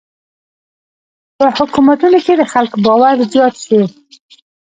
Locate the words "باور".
2.85-3.15